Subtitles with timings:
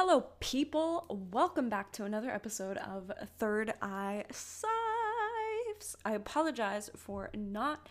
[0.00, 1.06] Hello, people.
[1.32, 5.96] Welcome back to another episode of Third Eye Sives.
[6.04, 7.88] I apologize for not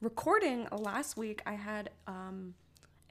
[0.00, 1.42] recording last week.
[1.44, 2.54] I had um,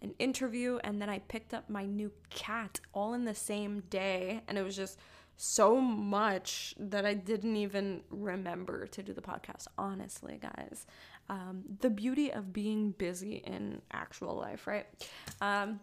[0.02, 4.42] an interview and then I picked up my new cat all in the same day,
[4.48, 4.98] and it was just
[5.38, 9.68] so much that I didn't even remember to do the podcast.
[9.78, 10.88] Honestly, guys,
[11.30, 14.88] um, the beauty of being busy in actual life, right?
[15.42, 15.80] Um,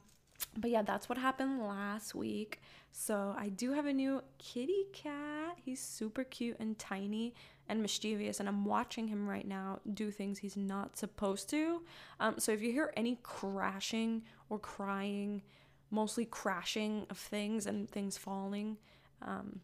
[0.57, 2.61] but yeah, that's what happened last week.
[2.93, 5.57] So I do have a new kitty cat.
[5.65, 7.35] He's super cute and tiny
[7.69, 11.83] and mischievous, and I'm watching him right now do things he's not supposed to.
[12.19, 15.43] Um, so if you hear any crashing or crying,
[15.91, 18.79] mostly crashing of things and things falling,
[19.23, 19.61] um,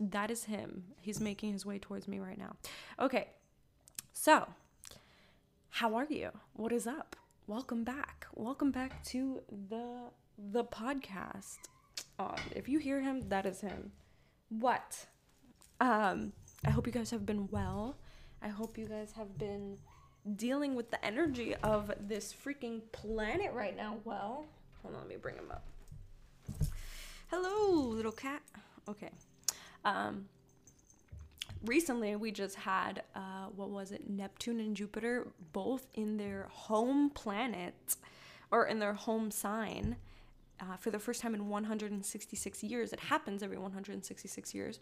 [0.00, 0.84] that is him.
[1.00, 2.56] He's making his way towards me right now.
[2.98, 3.28] Okay,
[4.12, 4.48] so
[5.70, 6.30] how are you?
[6.54, 7.16] What is up?
[7.46, 8.26] Welcome back.
[8.34, 10.10] Welcome back to the
[10.50, 11.58] the podcast.
[12.54, 13.92] If you hear him, that is him.
[14.48, 15.06] What?
[15.78, 16.32] Um,
[16.64, 17.98] I hope you guys have been well.
[18.40, 19.76] I hope you guys have been
[20.36, 24.46] dealing with the energy of this freaking planet right now well.
[24.80, 25.66] Hold on, let me bring him up.
[27.30, 28.40] Hello, little cat.
[28.88, 29.10] Okay.
[29.84, 30.28] Um,
[31.64, 34.08] recently we just had uh, what was it?
[34.08, 37.96] Neptune and jupiter both in their home planet
[38.50, 39.96] or in their home sign
[40.60, 42.92] uh, for the first time in 166 years.
[42.92, 44.80] It happens every 166 years.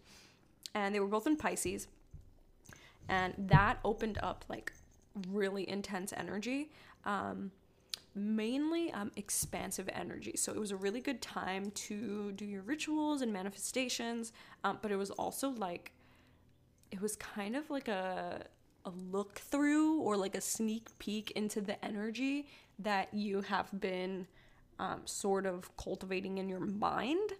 [0.74, 1.86] And they were both in pisces.
[3.08, 4.72] And that opened up like
[5.28, 6.70] really intense energy
[7.04, 7.50] um,
[8.14, 10.34] mainly um, expansive energy.
[10.36, 14.32] So it was a really good time to do your rituals and manifestations,
[14.64, 15.92] um, but it was also like,
[16.92, 18.46] it was kind of like a
[18.84, 22.46] a look through or like a sneak peek into the energy
[22.78, 24.26] that you have been
[24.80, 27.32] um, sort of cultivating in your mind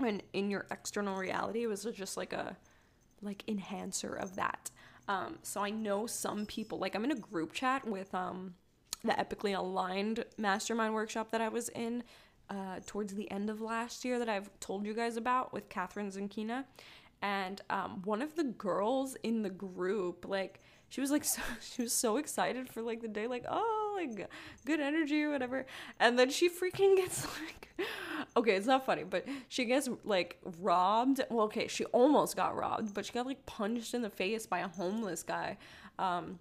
[0.00, 1.62] and in your external reality.
[1.62, 2.56] It was just like a
[3.20, 4.70] like enhancer of that.
[5.06, 8.54] Um, so I know some people like I'm in a group chat with um
[9.04, 12.04] the epically aligned mastermind workshop that I was in
[12.48, 16.10] uh, towards the end of last year that I've told you guys about with Catherine
[16.10, 16.64] Zankina.
[17.22, 21.82] And um, one of the girls in the group, like, she was like, so, she
[21.82, 24.28] was so excited for like the day, like, oh, like
[24.66, 25.64] good energy or whatever.
[26.00, 27.70] And then she freaking gets like,
[28.36, 31.22] okay, it's not funny, but she gets like robbed.
[31.30, 34.58] Well, okay, she almost got robbed, but she got like punched in the face by
[34.58, 35.56] a homeless guy.
[35.98, 36.40] Um,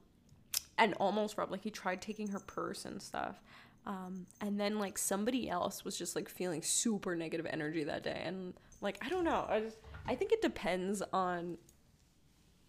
[0.77, 1.51] and almost robbed.
[1.51, 3.39] Like he tried taking her purse and stuff.
[3.85, 8.21] Um, and then like somebody else was just like feeling super negative energy that day,
[8.25, 9.45] and like I don't know.
[9.49, 11.57] I just I think it depends on.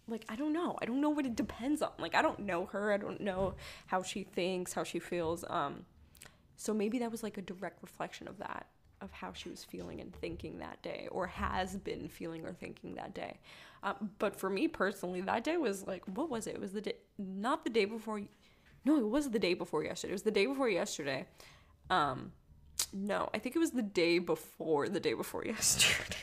[0.09, 0.76] Like I don't know.
[0.82, 1.91] I don't know what it depends on.
[1.98, 2.93] Like I don't know her.
[2.93, 3.54] I don't know
[3.87, 5.44] how she thinks, how she feels.
[5.48, 5.87] Um,
[6.56, 8.66] so maybe that was like a direct reflection of that
[9.03, 12.94] of how she was feeling and thinking that day or has been feeling or thinking
[12.94, 13.38] that day
[13.82, 16.81] um, but for me personally that day was like what was it it was the
[16.81, 18.22] day not the day before
[18.84, 21.26] no it was the day before yesterday it was the day before yesterday
[21.91, 22.31] um
[22.93, 26.16] no i think it was the day before the day before yesterday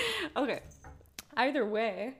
[0.36, 0.60] okay
[1.36, 2.14] either way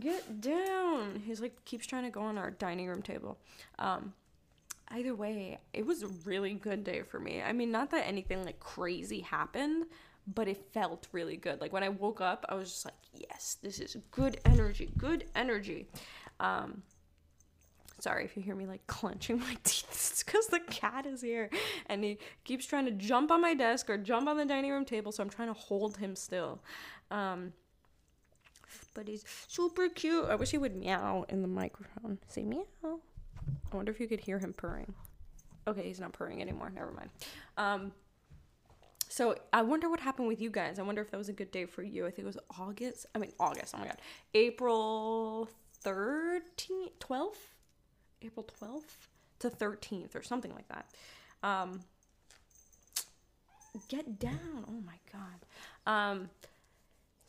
[0.00, 3.38] get down he's like keeps trying to go on our dining room table
[3.78, 4.12] um
[4.90, 7.42] either way, it was a really good day for me.
[7.42, 9.86] I mean, not that anything like crazy happened,
[10.26, 11.60] but it felt really good.
[11.60, 15.24] Like when I woke up, I was just like, yes, this is good energy, good
[15.34, 15.88] energy.
[16.40, 16.82] Um,
[17.98, 19.86] sorry if you hear me like clenching my teeth.
[19.90, 21.50] It's because the cat is here
[21.86, 24.84] and he keeps trying to jump on my desk or jump on the dining room
[24.84, 26.60] table, so I'm trying to hold him still.
[27.14, 27.52] Um,
[28.94, 30.24] but he's super cute.
[30.24, 32.18] I wish he would meow in the microphone.
[32.26, 32.64] Say meow.
[32.84, 34.94] I wonder if you could hear him purring.
[35.66, 36.70] Okay, he's not purring anymore.
[36.74, 37.10] Never mind.
[37.56, 37.92] Um,
[39.08, 40.78] so I wonder what happened with you guys.
[40.78, 42.04] I wonder if that was a good day for you.
[42.04, 43.06] I think it was August.
[43.14, 43.74] I mean August.
[43.76, 43.98] Oh my god,
[44.34, 45.48] April
[45.82, 47.54] thirteenth, twelfth,
[48.22, 49.08] April twelfth
[49.38, 50.86] to thirteenth or something like that.
[51.42, 51.80] Um,
[53.88, 54.64] get down.
[54.68, 55.38] Oh my god.
[55.86, 56.30] Um,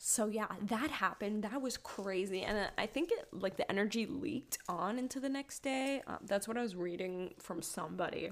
[0.08, 1.42] so yeah that happened.
[1.42, 2.42] That was crazy.
[2.42, 6.00] And i think it like the energy leaked on into the next day.
[6.06, 8.30] Um, that's what i was reading from somebody.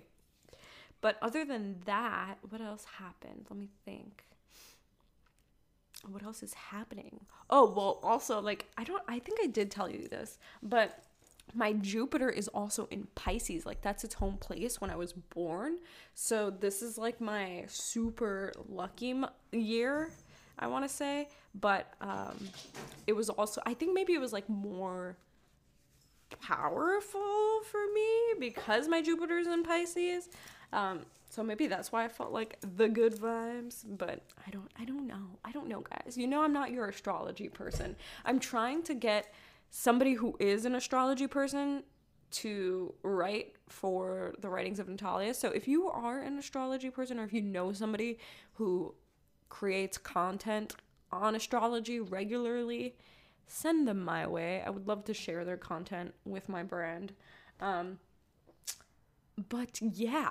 [1.00, 3.46] But other than that what else happened?
[3.50, 4.24] Let me think.
[6.06, 7.26] What else is happening?
[7.50, 11.02] Oh well also like i don't i think i did tell you this but
[11.52, 13.66] my Jupiter is also in Pisces.
[13.66, 15.76] Like that's its home place when I was born.
[16.14, 19.14] So this is like my super lucky
[19.52, 20.10] year
[20.58, 22.36] I want to say, but um,
[23.06, 25.16] it was also I think maybe it was like more
[26.40, 28.10] powerful for me
[28.40, 30.28] because my Jupiter's in Pisces.
[30.72, 34.84] Um, So maybe that's why I felt like the good vibes, but I don't I
[34.84, 35.38] don't know.
[35.44, 36.16] I don't know, guys.
[36.16, 37.96] You know I'm not your astrology person.
[38.24, 39.32] I'm trying to get
[39.70, 41.82] somebody who is an astrology person
[42.42, 45.34] to write for the writings of Natalia.
[45.34, 48.18] So if you are an astrology person or if you know somebody
[48.54, 48.94] who
[49.48, 50.74] creates content
[51.12, 52.96] on astrology regularly,
[53.46, 54.62] send them my way.
[54.66, 57.12] I would love to share their content with my brand.
[57.60, 57.98] Um,
[59.48, 60.30] but yeah,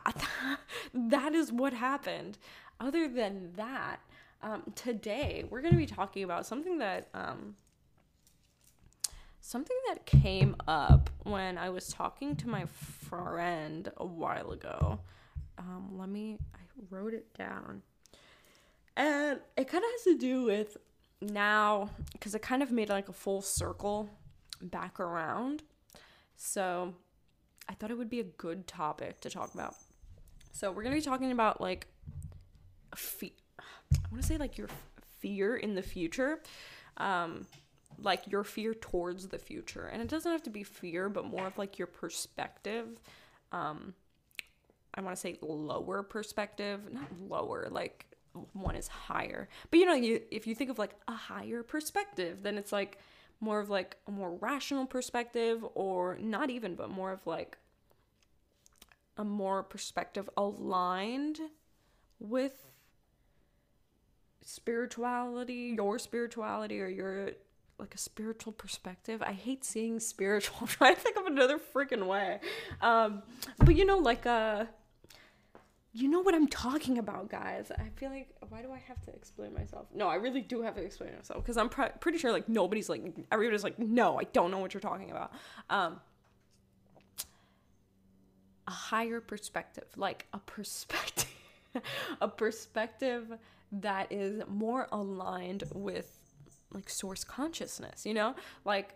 [0.94, 2.38] that is what happened.
[2.80, 4.00] Other than that,
[4.42, 7.56] um, today we're going to be talking about something that um,
[9.39, 15.00] something that came up when I was talking to my friend a while ago.
[15.57, 17.81] Um, let me, I wrote it down.
[18.95, 20.77] And it kind of has to do with
[21.21, 24.09] now, because it kind of made like a full circle
[24.61, 25.63] back around.
[26.35, 26.93] So
[27.67, 29.75] I thought it would be a good topic to talk about.
[30.51, 31.87] So we're going to be talking about like,
[32.95, 34.69] fe- I want to say like your
[35.19, 36.41] fear in the future.
[36.97, 37.47] Um,
[37.99, 41.47] like your fear towards the future and it doesn't have to be fear but more
[41.47, 42.99] of like your perspective
[43.51, 43.93] um
[44.95, 48.05] i want to say lower perspective not lower like
[48.53, 52.41] one is higher but you know you if you think of like a higher perspective
[52.44, 52.97] then it's like
[53.39, 57.57] more of like a more rational perspective or not even but more of like
[59.18, 61.39] a more perspective aligned
[62.19, 62.65] with
[64.41, 67.31] spirituality your spirituality or your
[67.79, 69.21] like a spiritual perspective.
[69.21, 70.57] I hate seeing spiritual.
[70.62, 72.39] I'm trying to think of another freaking way.
[72.81, 73.24] Um,
[73.57, 74.65] but you know, like uh
[75.95, 77.71] you know what I'm talking about, guys.
[77.71, 79.85] I feel like why do I have to explain myself?
[79.93, 82.89] No, I really do have to explain myself because I'm pr- pretty sure like nobody's
[82.89, 85.31] like everybody's like no, I don't know what you're talking about.
[85.69, 85.99] Um,
[88.67, 91.29] a higher perspective, like a perspective,
[92.21, 93.37] a perspective
[93.71, 96.17] that is more aligned with
[96.71, 98.33] like source consciousness, you know?
[98.65, 98.95] Like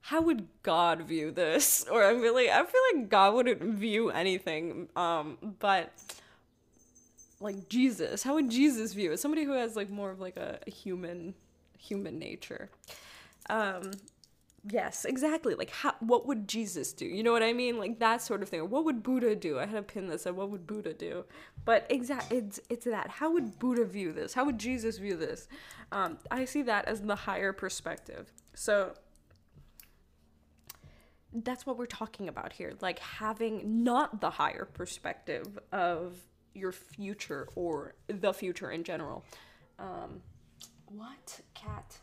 [0.00, 1.84] how would God view this?
[1.90, 4.88] Or I really I feel like God wouldn't view anything.
[4.96, 5.92] Um, but
[7.40, 9.20] like Jesus, how would Jesus view it?
[9.20, 11.34] Somebody who has like more of like a, a human
[11.78, 12.70] human nature.
[13.48, 13.92] Um
[14.68, 15.54] yes, exactly.
[15.54, 17.06] Like how what would Jesus do?
[17.06, 17.78] You know what I mean?
[17.78, 18.68] Like that sort of thing.
[18.68, 19.58] What would Buddha do?
[19.58, 21.24] I had a pin that said what would Buddha do?
[21.64, 23.08] But exact it's it's that.
[23.08, 24.34] How would Buddha view this?
[24.34, 25.48] How would Jesus view this?
[25.92, 28.32] Um, I see that as the higher perspective.
[28.54, 28.94] So
[31.32, 32.72] that's what we're talking about here.
[32.80, 36.14] Like having not the higher perspective of
[36.58, 39.24] your future or the future in general.
[39.78, 40.22] Um,
[40.86, 41.96] what cat?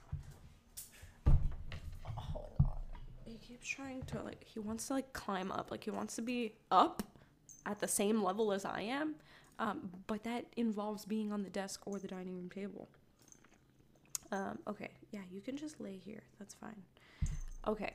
[2.06, 2.68] Hold on.
[3.26, 4.44] He keeps trying to like.
[4.44, 5.72] He wants to like climb up.
[5.72, 7.04] Like he wants to be up
[7.66, 9.16] at the same level as I am.
[9.58, 12.90] Um, but that involves being on the desk or the dining room table.
[14.32, 16.24] Um, okay, yeah, you can just lay here.
[16.40, 16.82] That's fine.
[17.68, 17.94] Okay,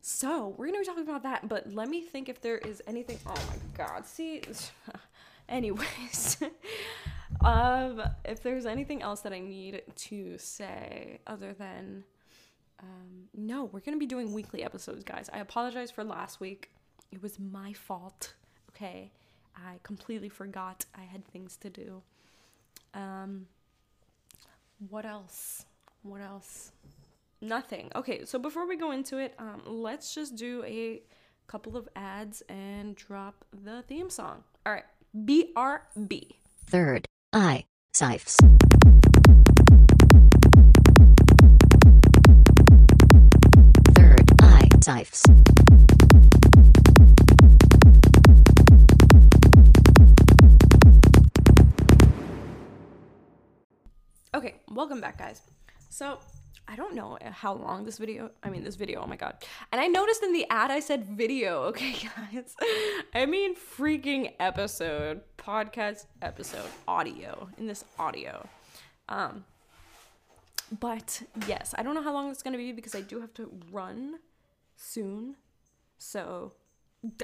[0.00, 3.18] so we're gonna be talking about that, but let me think if there is anything.
[3.24, 4.42] Oh my god, see.
[5.52, 6.38] Anyways,
[7.44, 12.04] um, if there's anything else that I need to say other than,
[12.80, 15.28] um, no, we're gonna be doing weekly episodes, guys.
[15.30, 16.70] I apologize for last week.
[17.12, 18.32] It was my fault.
[18.70, 19.12] Okay,
[19.54, 22.02] I completely forgot I had things to do.
[22.94, 23.46] Um
[24.88, 25.66] what else?
[26.02, 26.72] What else?
[27.42, 27.90] Nothing.
[27.94, 31.02] Okay, so before we go into it, um, let's just do a
[31.46, 34.42] couple of ads and drop the theme song.
[34.64, 36.36] All right, BRB.
[36.64, 37.64] Third Eye
[37.94, 38.36] Sipes.
[43.94, 45.28] Third Eye Sipes.
[54.34, 55.42] Okay, welcome back, guys.
[55.90, 56.18] So,
[56.68, 59.44] I don't know how long this video, I mean, this video, oh my god.
[59.72, 62.56] And I noticed in the ad I said video, okay, guys?
[63.14, 68.48] I mean, freaking episode, podcast episode, audio, in this audio.
[69.08, 69.44] Um,
[70.80, 73.50] but yes, I don't know how long it's gonna be because I do have to
[73.70, 74.20] run
[74.76, 75.36] soon.
[75.98, 76.52] So,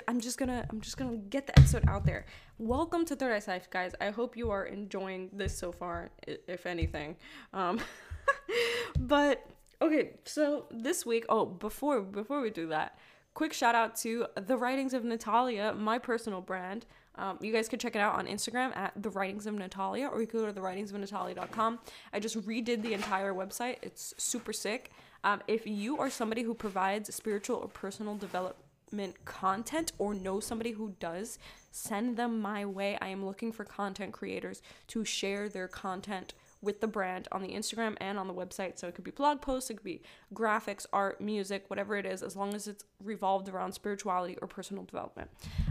[0.08, 2.26] I'm just gonna I'm just gonna get the episode out there.
[2.58, 3.94] Welcome to Third Eye Life, guys.
[4.00, 7.16] I hope you are enjoying this so far, if anything.
[7.52, 7.80] Um,
[8.98, 9.46] but
[9.80, 12.98] okay, so this week, oh, before before we do that,
[13.34, 16.86] quick shout out to the Writings of Natalia, my personal brand.
[17.14, 20.20] Um, you guys can check it out on Instagram at the Writings of Natalia, or
[20.20, 21.80] you could go to the Writings of Natalia.com.
[22.12, 23.76] I just redid the entire website.
[23.82, 24.92] It's super sick.
[25.24, 30.70] Um, if you are somebody who provides spiritual or personal development content or know somebody
[30.72, 31.38] who does
[31.70, 32.98] send them my way.
[33.00, 37.48] I am looking for content creators to share their content with the brand on the
[37.48, 38.78] Instagram and on the website.
[38.78, 40.02] So it could be blog posts, it could be
[40.34, 44.84] graphics, art, music, whatever it is, as long as it's revolved around spirituality or personal
[44.84, 45.30] development.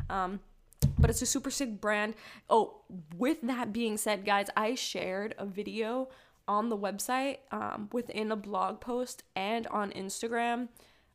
[0.09, 0.39] Um,
[0.99, 2.13] but it's a super sick brand.
[2.49, 2.81] Oh,
[3.17, 6.09] with that being said, guys, I shared a video
[6.47, 10.69] on the website um, within a blog post and on Instagram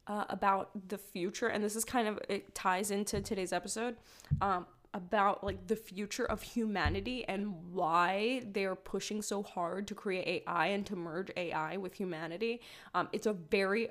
[0.07, 1.47] uh, about the future.
[1.47, 3.97] And this is kind of, it ties into today's episode.
[4.41, 10.45] Um, about like the future of humanity and why they're pushing so hard to create
[10.47, 12.61] AI and to merge AI with humanity.
[12.95, 13.89] Um, it's a very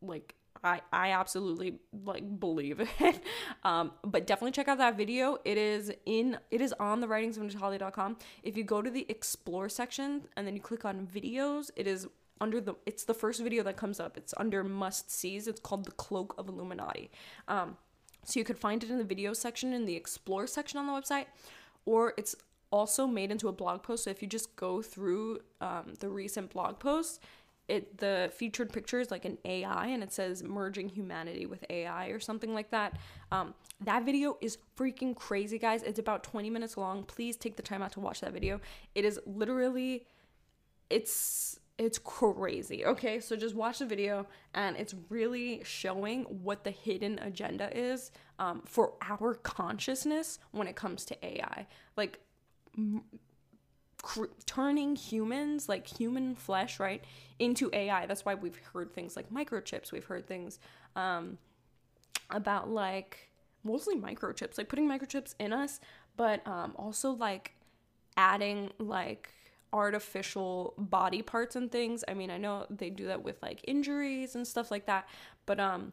[0.00, 3.22] like I, I absolutely like believe it.
[3.64, 5.38] um, but definitely check out that video.
[5.44, 8.16] It is in it is on the writings of Natalia.com.
[8.42, 12.06] If you go to the explore section and then you click on videos, it is
[12.40, 14.16] under the it's the first video that comes up.
[14.16, 15.46] It's under must sees.
[15.46, 17.10] It's called the Cloak of Illuminati.
[17.46, 17.76] Um,
[18.24, 20.92] so you could find it in the video section in the explore section on the
[20.92, 21.26] website,
[21.84, 22.34] or it's
[22.70, 24.04] also made into a blog post.
[24.04, 27.20] So if you just go through um, the recent blog posts,
[27.68, 32.08] it the featured picture is like an AI and it says merging humanity with AI
[32.08, 32.98] or something like that.
[33.32, 35.82] Um, that video is freaking crazy, guys.
[35.82, 37.04] It's about 20 minutes long.
[37.04, 38.60] Please take the time out to watch that video.
[38.94, 40.06] It is literally,
[40.90, 42.84] it's it's crazy.
[42.84, 48.12] Okay, so just watch the video, and it's really showing what the hidden agenda is
[48.38, 51.66] um, for our consciousness when it comes to AI.
[51.96, 52.20] Like,
[52.78, 53.02] m-
[54.02, 57.02] cr- turning humans, like human flesh, right,
[57.40, 58.06] into AI.
[58.06, 59.90] That's why we've heard things like microchips.
[59.90, 60.60] We've heard things
[60.94, 61.38] um,
[62.30, 63.30] about like
[63.64, 65.80] mostly microchips, like putting microchips in us,
[66.16, 67.54] but um, also like
[68.16, 69.30] adding like
[69.74, 72.04] artificial body parts and things.
[72.08, 75.06] I mean, I know they do that with like injuries and stuff like that,
[75.44, 75.92] but um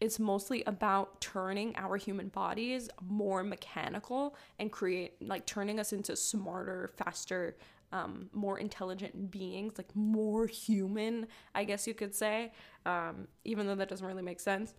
[0.00, 6.14] it's mostly about turning our human bodies more mechanical and create like turning us into
[6.14, 7.56] smarter, faster,
[7.90, 12.52] um, more intelligent beings, like more human, I guess you could say,
[12.86, 14.72] um, even though that doesn't really make sense.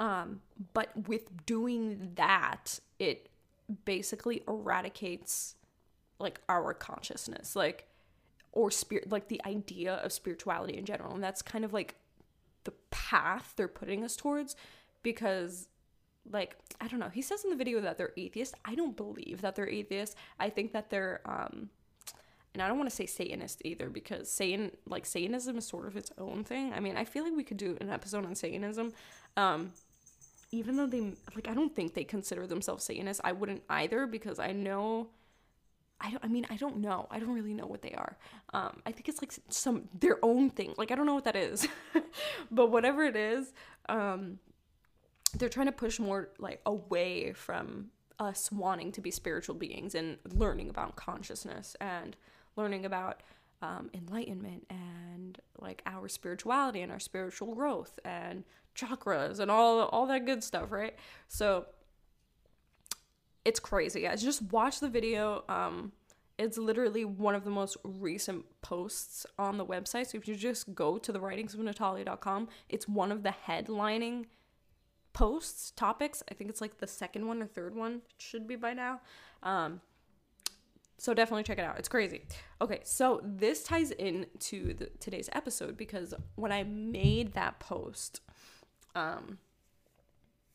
[0.00, 0.40] Um,
[0.72, 3.28] but with doing that, it
[3.84, 5.54] basically eradicates
[6.20, 7.86] like our consciousness like
[8.52, 11.14] or spirit like the idea of spirituality in general.
[11.14, 11.94] And that's kind of like
[12.64, 14.56] the path they're putting us towards
[15.02, 15.68] because
[16.30, 17.08] like i don't know.
[17.08, 20.50] He says in the video that they're atheist i don't believe that they're atheist i
[20.50, 21.70] think that they're um
[22.52, 25.96] and i don't want to say satanist either because satan like satanism is sort of
[25.96, 26.72] its own thing.
[26.72, 28.92] I mean i feel like we could do an episode on satanism.
[29.36, 29.72] Um
[30.52, 31.00] even though they
[31.34, 33.20] like i don't think they consider themselves satanists.
[33.24, 35.08] I wouldn't either because i know
[36.00, 37.06] I don't, I mean, I don't know.
[37.10, 38.16] I don't really know what they are.
[38.54, 40.74] Um, I think it's like some their own thing.
[40.76, 41.68] Like I don't know what that is,
[42.50, 43.52] but whatever it is,
[43.88, 44.38] um,
[45.34, 50.18] they're trying to push more like away from us wanting to be spiritual beings and
[50.34, 52.16] learning about consciousness and
[52.56, 53.22] learning about
[53.62, 60.06] um, enlightenment and like our spirituality and our spiritual growth and chakras and all all
[60.06, 60.96] that good stuff, right?
[61.28, 61.66] So
[63.44, 64.22] it's crazy guys.
[64.22, 65.92] Just watch the video um
[66.38, 70.74] it's literally one of the most recent posts on the website so if you just
[70.74, 74.24] go to the writings of natalia.com it's one of the headlining
[75.12, 76.22] posts topics.
[76.30, 79.00] I think it's like the second one or third one it should be by now.
[79.42, 79.80] Um
[80.98, 81.78] so definitely check it out.
[81.78, 82.22] It's crazy.
[82.60, 88.20] Okay so this ties into the, today's episode because when i made that post
[88.94, 89.38] um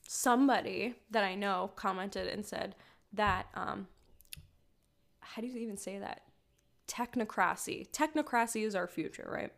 [0.08, 2.76] somebody that I know commented and said
[3.14, 3.88] that um
[5.20, 6.22] how do you even say that?
[6.88, 7.90] Technocracy.
[7.92, 9.52] Technocracy is our future, right?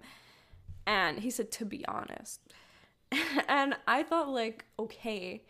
[0.87, 2.41] And he said to be honest.
[3.47, 5.43] and I thought like okay,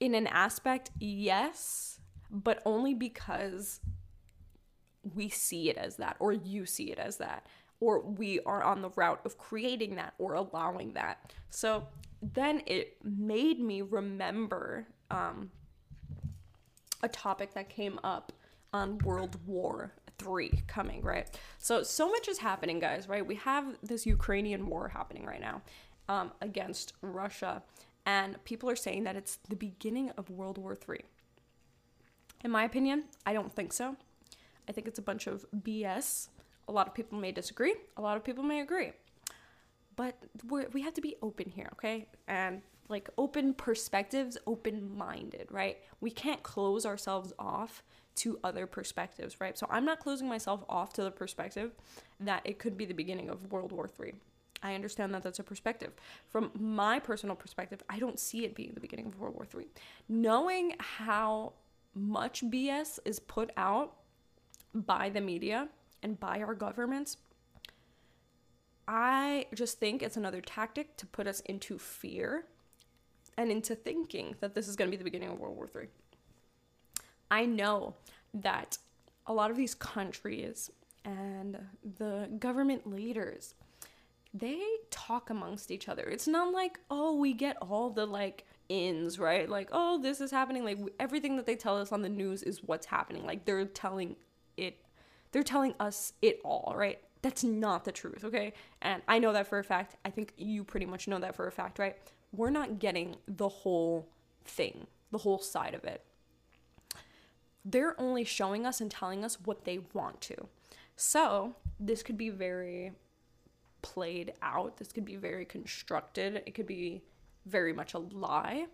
[0.00, 2.00] in an aspect, yes,
[2.30, 3.80] but only because
[5.14, 7.46] we see it as that or you see it as that
[7.80, 11.32] or we are on the route of creating that or allowing that.
[11.50, 11.86] So
[12.32, 15.50] then it made me remember um,
[17.02, 18.32] a topic that came up
[18.72, 21.28] on World War Three coming, right?
[21.58, 23.26] So so much is happening, guys, right?
[23.26, 25.60] We have this Ukrainian war happening right now
[26.08, 27.62] um, against Russia,
[28.06, 31.02] and people are saying that it's the beginning of World War Three.
[32.42, 33.96] In my opinion, I don't think so.
[34.68, 36.28] I think it's a bunch of BS.
[36.68, 37.74] A lot of people may disagree.
[37.96, 38.92] A lot of people may agree
[39.96, 40.16] but
[40.48, 42.06] we have to be open here, okay?
[42.28, 45.78] And like open perspectives, open minded, right?
[46.00, 47.82] We can't close ourselves off
[48.16, 49.58] to other perspectives, right?
[49.58, 51.72] So I'm not closing myself off to the perspective
[52.20, 54.14] that it could be the beginning of World War III.
[54.62, 55.92] I understand that that's a perspective.
[56.28, 59.66] From my personal perspective, I don't see it being the beginning of World War III.
[60.08, 61.54] Knowing how
[61.94, 63.96] much BS is put out
[64.74, 65.68] by the media
[66.02, 67.18] and by our governments,
[68.86, 72.44] I just think it's another tactic to put us into fear
[73.36, 75.88] and into thinking that this is going to be the beginning of World War III.
[77.30, 77.94] I know
[78.34, 78.78] that
[79.26, 80.70] a lot of these countries
[81.04, 81.58] and
[81.98, 83.54] the government leaders
[84.34, 84.60] they
[84.90, 86.02] talk amongst each other.
[86.02, 89.48] It's not like, oh, we get all the like ins, right?
[89.48, 90.64] Like, oh, this is happening.
[90.64, 93.24] Like everything that they tell us on the news is what's happening.
[93.24, 94.16] Like they're telling
[94.56, 94.80] it
[95.30, 96.98] they're telling us it all, right?
[97.24, 98.52] That's not the truth, okay?
[98.82, 99.96] And I know that for a fact.
[100.04, 101.96] I think you pretty much know that for a fact, right?
[102.36, 104.10] We're not getting the whole
[104.44, 106.04] thing, the whole side of it.
[107.64, 110.34] They're only showing us and telling us what they want to.
[110.96, 112.92] So, this could be very
[113.80, 114.76] played out.
[114.76, 116.42] This could be very constructed.
[116.44, 117.04] It could be
[117.46, 118.66] very much a lie.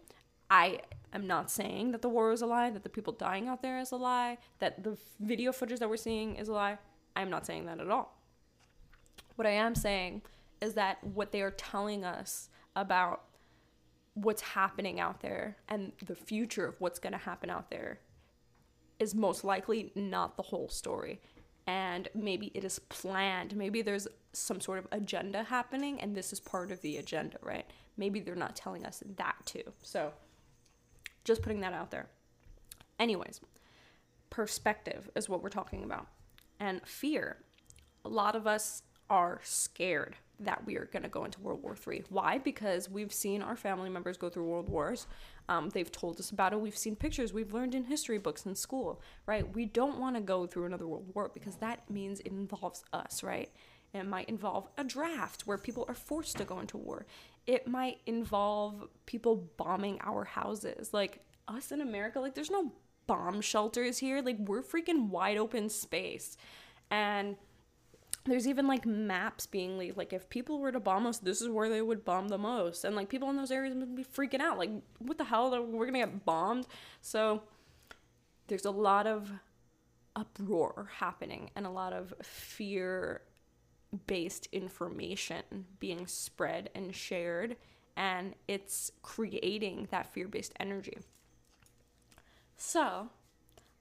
[0.50, 0.80] I
[1.12, 3.78] am not saying that the war is a lie, that the people dying out there
[3.78, 6.78] is a lie, that the video footage that we're seeing is a lie.
[7.14, 8.19] I am not saying that at all.
[9.36, 10.22] What I am saying
[10.60, 13.24] is that what they are telling us about
[14.14, 18.00] what's happening out there and the future of what's going to happen out there
[18.98, 21.20] is most likely not the whole story
[21.70, 23.54] and maybe it is planned.
[23.54, 27.64] Maybe there's some sort of agenda happening, and this is part of the agenda, right?
[27.96, 29.62] Maybe they're not telling us that too.
[29.82, 30.12] So,
[31.24, 32.08] just putting that out there.
[32.98, 33.40] Anyways,
[34.30, 36.08] perspective is what we're talking about,
[36.58, 37.36] and fear.
[38.04, 41.76] A lot of us are scared that we are going to go into World War
[41.86, 42.04] III.
[42.08, 42.38] Why?
[42.38, 45.06] Because we've seen our family members go through world wars.
[45.48, 46.60] Um, they've told us about it.
[46.60, 47.32] We've seen pictures.
[47.32, 49.54] We've learned in history books in school, right?
[49.54, 53.22] We don't want to go through another world war because that means it involves us,
[53.22, 53.50] right?
[53.92, 57.06] It might involve a draft where people are forced to go into war.
[57.46, 60.94] It might involve people bombing our houses.
[60.94, 62.72] Like us in America, like there's no
[63.06, 64.22] bomb shelters here.
[64.22, 66.36] Like we're freaking wide open space.
[66.90, 67.36] And
[68.24, 69.96] there's even like maps being leaked.
[69.96, 72.84] Like if people were to bomb us, this is where they would bomb the most.
[72.84, 74.58] And like people in those areas would be freaking out.
[74.58, 75.50] Like what the hell?
[75.66, 76.66] We're gonna get bombed.
[77.00, 77.42] So
[78.48, 79.30] there's a lot of
[80.16, 83.22] uproar happening and a lot of fear
[84.06, 87.56] based information being spread and shared
[87.96, 90.98] and it's creating that fear based energy.
[92.56, 93.08] So,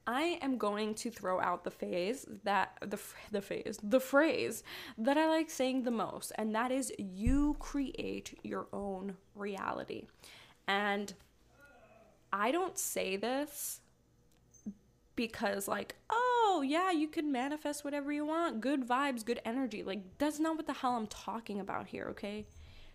[0.09, 2.99] I am going to throw out the phase that the
[3.31, 4.63] the phase the phrase
[4.97, 10.07] that I like saying the most, and that is you create your own reality.
[10.67, 11.13] And
[12.33, 13.81] I don't say this
[15.15, 18.61] because like oh yeah you can manifest whatever you want.
[18.61, 19.83] Good vibes good energy.
[19.83, 22.47] Like that's not what the hell i'm talking about here okay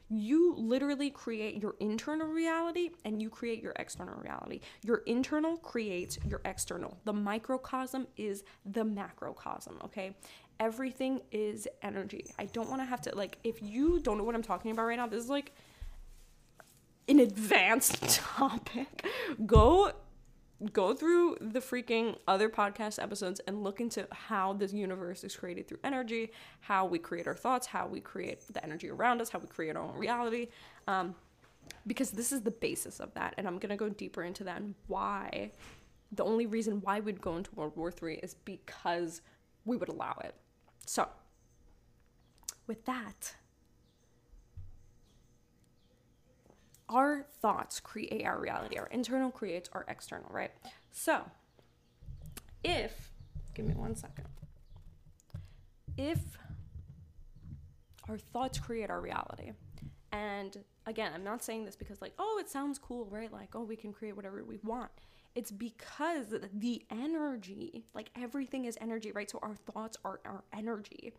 [0.09, 4.61] you literally create your internal reality and you create your external reality.
[4.83, 6.99] Your internal creates your external.
[7.05, 10.17] The microcosm is the macrocosm, okay?
[10.61, 12.27] Everything is energy.
[12.39, 14.87] I don't want to have to, like, if you don't know what I'm talking about
[14.87, 15.53] right now, this is like
[17.09, 19.07] an advanced topic.
[19.47, 19.93] Go
[20.73, 25.69] go through the freaking other podcast episodes and look into how this universe is created
[25.69, 29.39] through energy, how we create our thoughts, how we create the energy around us, how
[29.39, 30.49] we create our own reality.
[30.87, 31.15] Um,
[31.87, 33.35] because this is the basis of that.
[33.37, 35.53] And I'm going to go deeper into that and why.
[36.13, 39.23] The only reason why we'd go into World War III is because
[39.65, 40.35] we would allow it.
[40.87, 41.09] So,
[42.67, 43.35] with that,
[46.95, 48.79] our thoughts create our reality.
[48.79, 50.53] Our internal creates our external, right?
[50.93, 51.23] So,
[52.63, 53.11] if,
[53.55, 54.27] give me one second.
[55.99, 56.21] If
[58.09, 59.53] our thoughts create our reality,
[60.13, 63.33] and again, I'm not saying this because, like, oh, it sounds cool, right?
[63.33, 64.91] Like, oh, we can create whatever we want.
[65.35, 69.29] It's because the energy, like everything is energy, right?
[69.29, 71.13] So our thoughts are our energy.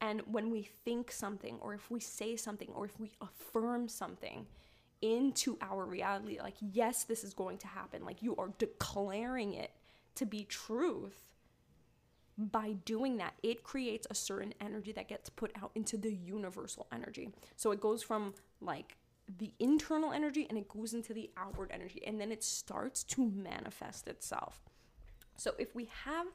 [0.00, 4.46] And when we think something, or if we say something, or if we affirm something,
[5.00, 8.04] into our reality like yes this is going to happen.
[8.04, 9.70] Like you are declaring it
[10.16, 11.22] to be truth
[12.36, 13.34] by doing that.
[13.42, 17.30] It creates a certain energy that gets put out into the universal energy.
[17.56, 18.96] So it goes from like
[19.38, 23.24] the internal energy and it goes into the outward energy and then it starts to
[23.30, 24.60] manifest itself.
[25.36, 26.26] So if we have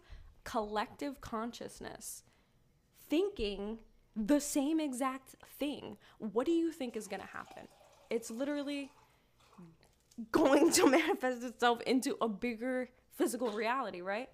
[0.44, 2.24] collective consciousness
[3.10, 3.80] thinking
[4.16, 7.68] the same exact thing what do you think is going to happen
[8.14, 8.92] it's literally
[10.32, 14.30] going to manifest itself into a bigger physical reality, right?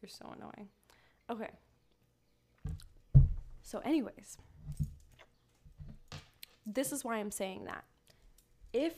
[0.00, 0.68] You're so annoying.
[1.28, 1.50] Okay.
[3.62, 4.38] So, anyways,
[6.66, 7.84] this is why I'm saying that.
[8.72, 8.94] If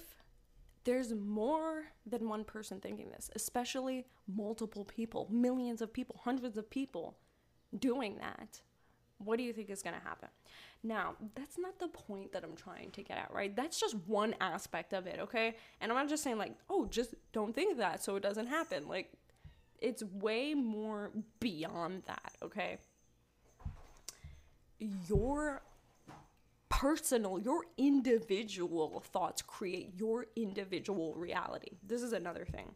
[0.84, 6.68] there's more than one person thinking this, especially multiple people, millions of people, hundreds of
[6.68, 7.16] people
[7.78, 8.60] doing that.
[9.24, 10.28] What do you think is going to happen?
[10.82, 13.54] Now, that's not the point that I'm trying to get at, right?
[13.56, 15.56] That's just one aspect of it, okay?
[15.80, 18.86] And I'm not just saying, like, oh, just don't think that so it doesn't happen.
[18.86, 19.12] Like,
[19.80, 21.10] it's way more
[21.40, 22.78] beyond that, okay?
[25.08, 25.62] Your
[26.68, 31.78] personal, your individual thoughts create your individual reality.
[31.86, 32.74] This is another thing.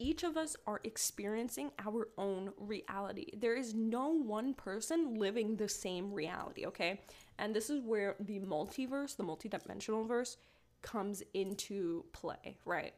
[0.00, 3.26] Each of us are experiencing our own reality.
[3.36, 7.00] There is no one person living the same reality, okay?
[7.38, 10.36] And this is where the multiverse, the multidimensional verse,
[10.82, 12.94] comes into play, right?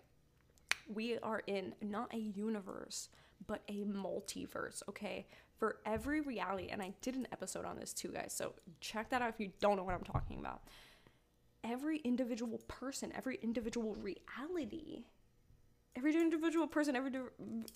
[0.92, 3.08] We are in not a universe,
[3.46, 5.26] but a multiverse, okay?
[5.56, 9.22] For every reality, and I did an episode on this too, guys, so check that
[9.22, 10.62] out if you don't know what I'm talking about.
[11.64, 15.04] Every individual person, every individual reality,
[15.96, 17.12] every individual person, every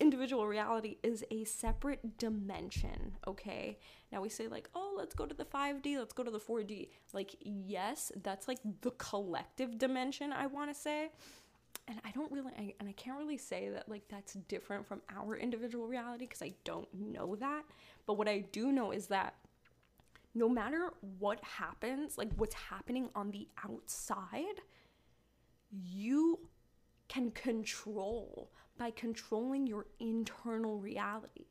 [0.00, 3.78] individual reality is a separate dimension, okay?
[4.12, 6.88] Now we say, like, oh, let's go to the 5D, let's go to the 4D.
[7.12, 11.10] Like, yes, that's like the collective dimension, I wanna say
[11.86, 15.02] and I don't really, I, and I can't really say that like that's different from
[15.14, 17.64] our individual reality because I don't know that.
[18.06, 19.34] But what I do know is that
[20.34, 24.60] no matter what happens, like what's happening on the outside,
[25.70, 26.38] you
[27.08, 31.46] can control by controlling your internal reality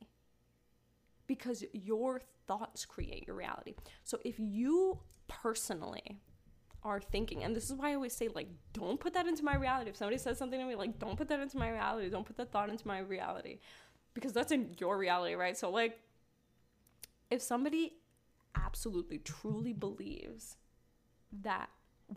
[1.28, 3.76] because your thoughts create your reality.
[4.04, 6.20] So if you personally
[6.84, 7.44] are thinking.
[7.44, 9.90] And this is why I always say, like, don't put that into my reality.
[9.90, 12.10] If somebody says something to me, like, don't put that into my reality.
[12.10, 13.60] Don't put that thought into my reality.
[14.14, 15.58] Because that's in your reality, right?
[15.58, 16.00] So, like,
[17.32, 17.94] if somebody
[18.56, 20.58] absolutely, truly believes
[21.42, 21.70] that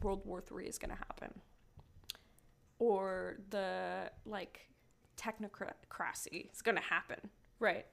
[0.03, 1.41] World War III is to happen,
[2.79, 4.69] or the, like,
[5.17, 7.19] technocracy is going to happen,
[7.59, 7.87] right?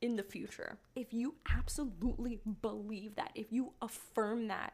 [0.00, 4.72] In the future, if you absolutely believe that, if you affirm that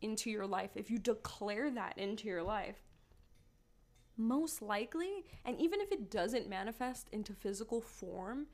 [0.00, 2.76] into your life, if you declare that into your life,
[4.16, 8.46] most likely, and even if it doesn't manifest into physical form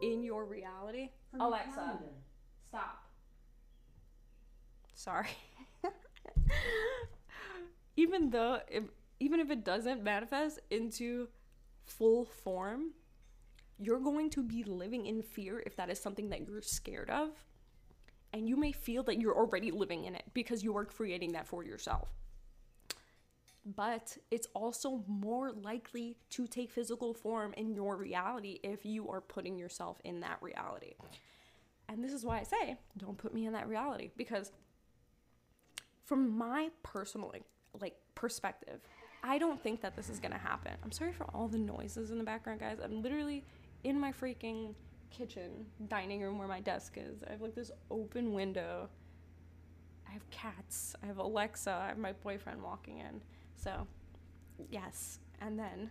[0.00, 1.98] in your reality, Alexa,
[2.68, 3.06] stop.
[4.94, 5.28] Sorry.
[7.96, 8.84] even though if
[9.22, 11.28] even if it doesn't manifest into
[11.84, 12.90] full form,
[13.78, 17.30] you're going to be living in fear if that is something that you're scared of
[18.32, 21.46] and you may feel that you're already living in it because you are creating that
[21.46, 22.08] for yourself.
[23.64, 29.20] But it's also more likely to take physical form in your reality if you are
[29.20, 30.94] putting yourself in that reality.
[31.88, 34.50] And this is why I say, don't put me in that reality because
[36.04, 37.32] from my personal
[37.80, 38.80] like perspective,
[39.22, 40.72] I don't think that this is to happen.
[40.82, 42.78] I'm sorry for all the noises in the background, guys.
[42.82, 43.44] I'm literally
[43.84, 44.74] in my freaking
[45.10, 47.22] kitchen, dining room where my desk is.
[47.26, 48.88] I have like this open window.
[50.08, 50.96] I have cats.
[51.02, 51.70] I have Alexa.
[51.70, 53.20] I have my boyfriend walking in.
[53.54, 53.86] So,
[54.70, 55.20] yes.
[55.40, 55.90] And then,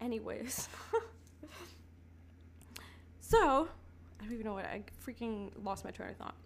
[0.00, 0.68] anyways.
[3.20, 3.68] so,
[4.20, 6.36] I don't even know what I freaking lost my train of thought.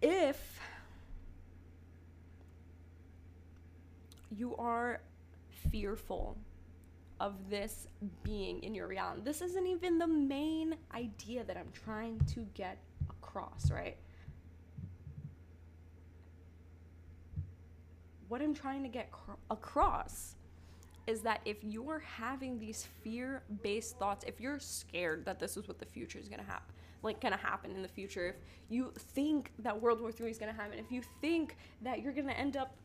[0.00, 0.60] If
[4.34, 5.00] you are
[5.70, 6.36] fearful
[7.20, 7.88] of this
[8.22, 9.22] being in your reality.
[9.24, 12.78] This isn't even the main idea that I'm trying to get
[13.10, 13.96] across, right?
[18.28, 20.36] What I'm trying to get cr- across
[21.06, 25.78] is that if you're having these fear-based thoughts, if you're scared that this is what
[25.78, 28.36] the future is going to happen, like going to happen in the future,
[28.66, 32.02] if you think that World War III is going to happen, if you think that
[32.02, 32.76] you're going to end up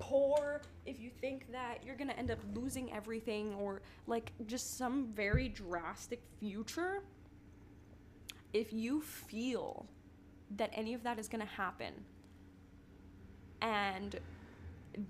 [0.00, 5.12] poor, if you think that you're gonna end up losing everything or like just some
[5.14, 7.02] very drastic future,
[8.52, 9.86] if you feel
[10.56, 11.92] that any of that is gonna happen
[13.62, 14.18] and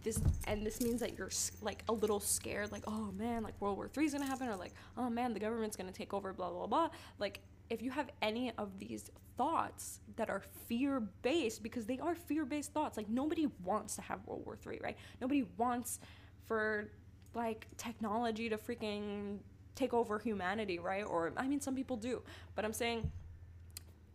[0.02, 1.30] this and this means that you're
[1.62, 4.56] like a little scared like oh man like world war three is gonna happen or
[4.56, 8.10] like oh man the government's gonna take over blah blah blah like if you have
[8.20, 13.08] any of these thoughts that are fear based, because they are fear based thoughts, like
[13.08, 14.96] nobody wants to have World War III, right?
[15.20, 16.00] Nobody wants
[16.46, 16.90] for
[17.34, 19.38] like technology to freaking
[19.76, 21.04] take over humanity, right?
[21.04, 22.22] Or I mean, some people do,
[22.54, 23.10] but I'm saying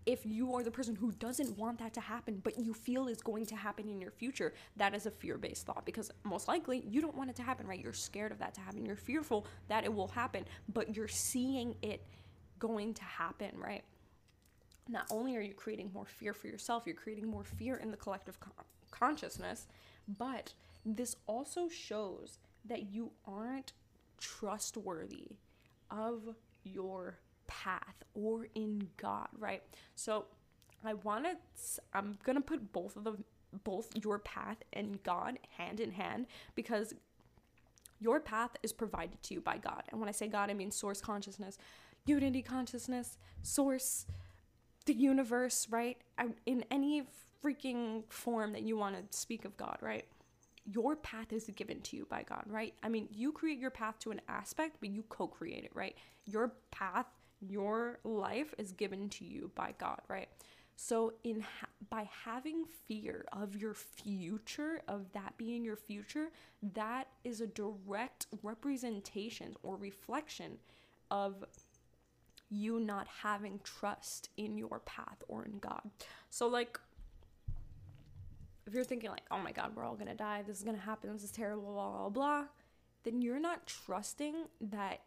[0.06, 3.22] if you are the person who doesn't want that to happen, but you feel is
[3.22, 6.86] going to happen in your future, that is a fear based thought because most likely
[6.88, 7.80] you don't want it to happen, right?
[7.80, 8.86] You're scared of that to happen.
[8.86, 12.06] You're fearful that it will happen, but you're seeing it
[12.60, 13.84] going to happen, right?
[14.88, 17.98] Not only are you creating more fear for yourself, you're creating more fear in the
[17.98, 18.54] collective con-
[18.92, 19.68] consciousness,
[20.18, 20.54] but
[20.86, 23.74] this also shows that you aren't
[24.20, 25.38] trustworthy
[25.90, 29.64] of your path or in God, right?
[29.96, 30.26] So
[30.84, 31.38] I want to
[31.94, 33.24] I'm going to put both of them
[33.64, 36.94] both your path and God hand in hand because
[38.00, 39.84] your path is provided to you by God.
[39.90, 41.58] And when I say God, I mean source consciousness,
[42.06, 44.06] unity consciousness, source,
[44.86, 45.98] the universe, right?
[46.46, 47.04] In any
[47.44, 50.06] freaking form that you want to speak of God, right?
[50.66, 52.74] Your path is given to you by God, right?
[52.82, 55.96] I mean, you create your path to an aspect, but you co create it, right?
[56.26, 57.08] Your path,
[57.40, 60.28] your life is given to you by God, right?
[60.76, 66.30] So in ha- by having fear of your future, of that being your future,
[66.74, 70.58] that is a direct representation or reflection
[71.12, 71.46] of
[72.56, 75.82] you not having trust in your path or in God.
[76.30, 76.80] So like
[78.68, 80.44] if you're thinking like, "Oh my god, we're all to die.
[80.46, 81.14] This is to happen.
[81.14, 82.46] This is terrible, blah blah blah."
[83.04, 85.02] Then you're not trusting that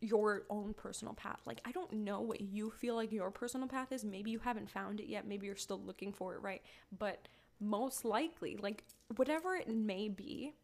[0.00, 1.40] your own personal path.
[1.46, 4.04] Like, I don't know what you feel like your personal path is.
[4.04, 5.26] Maybe you haven't found it yet.
[5.26, 6.62] Maybe you're still looking for it, right?
[6.96, 7.28] But
[7.60, 8.84] most likely, like,
[9.16, 10.54] whatever it may be,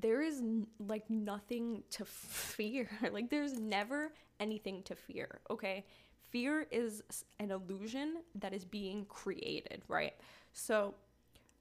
[0.00, 0.42] there is
[0.78, 2.88] like nothing to fear.
[3.12, 5.84] like, there's never anything to fear, okay?
[6.30, 7.02] Fear is
[7.38, 10.14] an illusion that is being created, right?
[10.52, 10.94] So,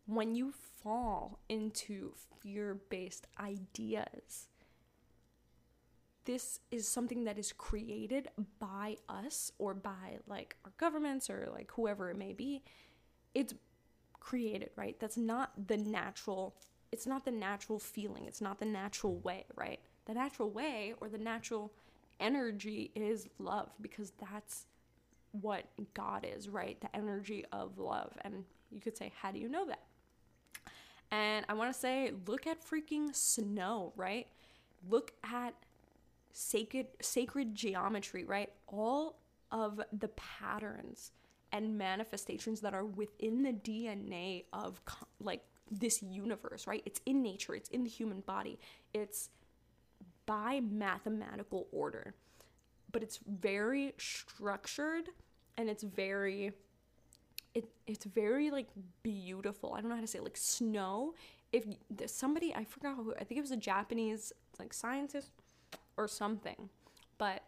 [0.06, 4.48] when you fall into fear based ideas,
[6.26, 8.28] this is something that is created
[8.60, 12.62] by us or by like our governments or like whoever it may be
[13.34, 13.56] it's
[14.20, 16.54] created right that's not the natural
[16.92, 19.80] it's not the natural feeling it's not the natural way right?
[20.06, 21.72] The natural way or the natural
[22.20, 24.66] energy is love because that's
[25.32, 26.80] what god is right?
[26.82, 29.84] The energy of love and you could say how do you know that?
[31.12, 34.28] And i want to say look at freaking snow right?
[34.90, 35.54] Look at
[36.34, 38.50] sacred sacred geometry, right?
[38.68, 39.18] All
[39.52, 41.12] of the patterns
[41.52, 44.80] and manifestations that are within the DNA of
[45.20, 46.82] like this universe, right?
[46.86, 48.60] It's in nature, it's in the human body.
[48.94, 49.30] It's
[50.26, 52.14] by mathematical order.
[52.92, 55.10] But it's very structured
[55.58, 56.54] and it's very
[57.56, 58.68] it, it's very like
[59.04, 59.74] beautiful.
[59.74, 60.24] I don't know how to say it.
[60.24, 61.16] like snow.
[61.52, 61.66] If
[62.06, 65.32] somebody I forgot who I think it was a Japanese like scientist
[65.98, 66.70] or something.
[67.18, 67.44] But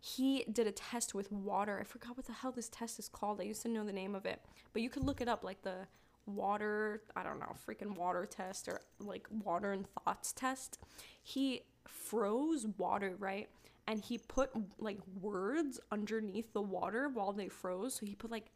[0.00, 1.78] he did a test with water.
[1.80, 3.40] I forgot what the hell this test is called.
[3.40, 4.40] I used to know the name of it.
[4.72, 5.86] But you could look it up like the
[6.26, 10.78] water, I don't know, freaking water test or like water and thoughts test.
[11.22, 13.48] He froze water, right?
[13.86, 17.94] And he put like words underneath the water while they froze.
[17.94, 18.46] So he put like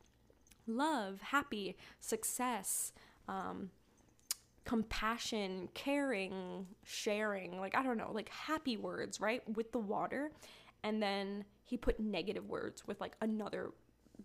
[0.67, 2.93] love, happy, success,
[3.29, 3.71] um,
[4.65, 9.43] compassion, caring, sharing, like I don't know, like happy words, right?
[9.57, 10.31] With the water.
[10.83, 13.71] And then he put negative words with like another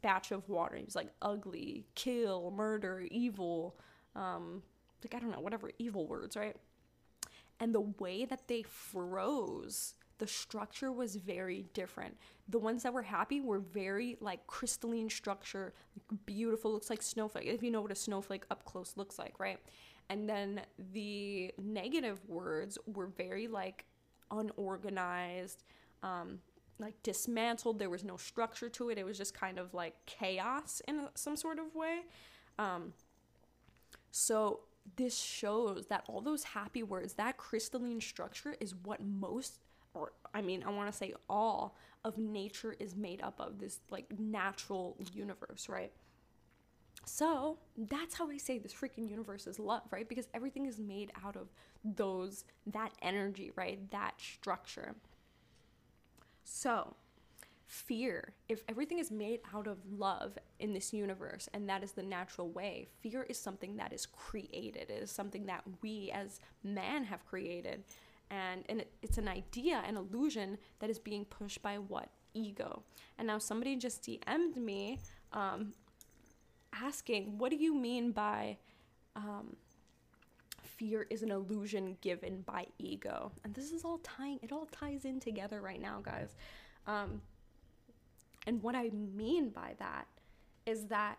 [0.03, 0.75] batch of water.
[0.75, 3.75] He was like ugly, kill, murder, evil,
[4.15, 4.61] um,
[5.03, 6.55] like I don't know, whatever evil words, right?
[7.59, 12.17] And the way that they froze, the structure was very different.
[12.49, 15.73] The ones that were happy were very like crystalline structure,
[16.25, 17.47] beautiful, looks like snowflake.
[17.47, 19.59] If you know what a snowflake up close looks like, right?
[20.09, 20.61] And then
[20.91, 23.85] the negative words were very like
[24.29, 25.63] unorganized,
[26.03, 26.39] um,
[26.83, 27.79] like dismantled.
[27.79, 28.97] There was no structure to it.
[28.97, 32.01] It was just kind of like chaos in some sort of way.
[32.59, 32.93] Um,
[34.11, 34.61] so
[34.95, 39.59] this shows that all those happy words, that crystalline structure is what most
[39.93, 43.79] or I mean, I want to say all of nature is made up of this
[43.89, 45.91] like natural universe, right?
[47.05, 50.07] So that's how I say this freaking universe is love, right?
[50.07, 51.49] Because everything is made out of
[51.83, 53.79] those, that energy, right?
[53.91, 54.95] That structure.
[56.43, 56.95] So,
[57.65, 62.03] fear, if everything is made out of love in this universe and that is the
[62.03, 64.89] natural way, fear is something that is created.
[64.89, 67.83] It is something that we as man have created.
[68.29, 72.09] And, and it, it's an idea, an illusion that is being pushed by what?
[72.33, 72.83] Ego.
[73.17, 74.99] And now somebody just DM'd me
[75.31, 75.73] um,
[76.73, 78.57] asking, what do you mean by
[79.15, 79.55] um,
[80.77, 83.31] fear is an illusion given by ego?
[83.43, 86.35] And this is all tying, it all ties in together right now, guys.
[86.87, 87.21] Um,
[88.45, 90.07] and what I mean by that
[90.65, 91.17] is that,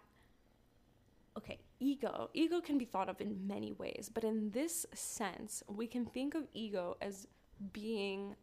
[1.37, 5.87] okay, ego, ego can be thought of in many ways, but in this sense, we
[5.87, 7.27] can think of ego as
[7.73, 8.35] being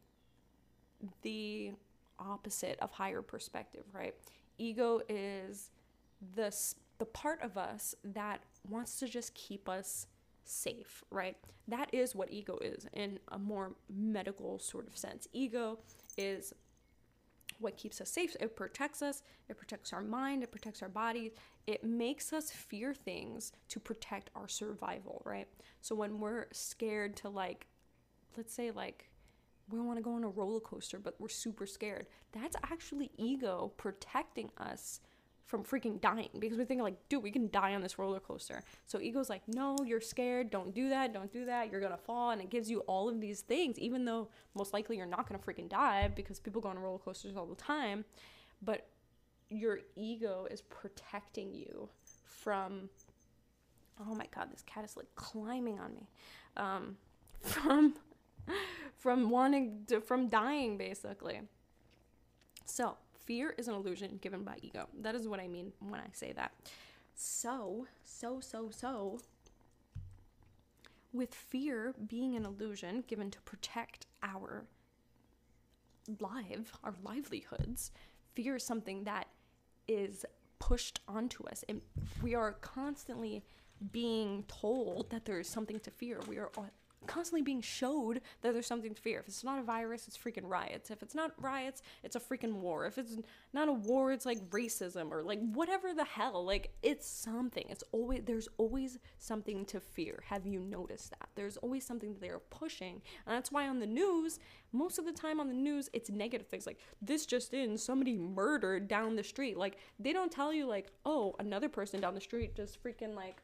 [1.21, 1.71] the
[2.19, 4.15] opposite of higher perspective, right?
[4.57, 5.71] Ego is
[6.35, 6.55] the
[6.99, 10.05] the part of us that wants to just keep us
[10.43, 11.37] safe, right?
[11.67, 15.27] That is what ego is in a more medical sort of sense.
[15.33, 15.79] Ego
[16.17, 16.53] is
[17.59, 18.35] what keeps us safe.
[18.39, 21.33] It protects us, it protects our mind, it protects our body.
[21.67, 25.47] It makes us fear things to protect our survival, right?
[25.81, 27.67] So when we're scared to like
[28.37, 29.09] let's say like
[29.69, 32.07] we want to go on a roller coaster but we're super scared.
[32.31, 34.99] That's actually ego protecting us
[35.45, 38.63] from freaking dying because we think like, dude, we can die on this roller coaster.
[38.85, 40.49] So ego's like, no, you're scared.
[40.49, 41.13] Don't do that.
[41.13, 41.71] Don't do that.
[41.71, 44.97] You're gonna fall, and it gives you all of these things, even though most likely
[44.97, 48.05] you're not gonna freaking die because people go on roller coasters all the time.
[48.61, 48.87] But
[49.49, 51.89] your ego is protecting you
[52.23, 52.89] from.
[53.99, 56.07] Oh my god, this cat is like climbing on me.
[56.57, 56.97] Um,
[57.41, 57.95] from
[58.97, 61.41] from wanting to from dying basically.
[62.65, 64.87] So fear is an illusion given by ego.
[65.01, 66.51] That is what I mean when I say that.
[67.15, 69.19] So, so, so, so,
[71.13, 74.65] with fear being an illusion given to protect our
[76.19, 77.91] live, our livelihoods,
[78.33, 79.27] fear is something that
[79.87, 80.25] is
[80.59, 81.63] pushed onto us.
[81.67, 81.81] And
[82.21, 83.43] we are constantly
[83.91, 86.19] being told that there is something to fear.
[86.27, 86.51] We are
[87.07, 89.19] constantly being showed that there's something to fear.
[89.19, 90.91] If it's not a virus, it's freaking riots.
[90.91, 92.85] If it's not riots, it's a freaking war.
[92.85, 93.17] If it's
[93.53, 96.45] not a war, it's like racism or like whatever the hell.
[96.45, 97.65] Like it's something.
[97.69, 100.23] It's always there's always something to fear.
[100.27, 101.29] Have you noticed that?
[101.35, 103.01] There's always something that they're pushing.
[103.25, 104.39] And that's why on the news,
[104.71, 108.17] most of the time on the news, it's negative things like this just in, somebody
[108.17, 109.57] murdered down the street.
[109.57, 113.41] Like they don't tell you like, oh, another person down the street just freaking like